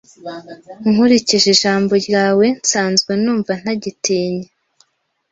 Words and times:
Nkurikije 0.91 1.47
ijambo 1.55 1.93
ryawe 2.05 2.45
nsanzwe 2.61 3.11
numva 3.23 3.51
ntagitinya 3.61 4.47